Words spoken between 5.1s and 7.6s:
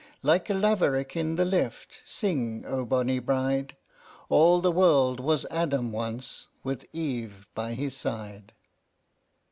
was Adam once, with Eve